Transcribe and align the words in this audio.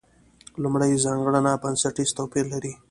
لومړۍ 0.61 0.91
ځانګړنه 1.05 1.51
بنسټیز 1.61 2.09
توپیر 2.17 2.45
لري. 2.53 2.73